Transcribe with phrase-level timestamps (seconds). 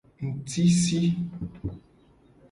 [0.27, 1.01] Ngtisi.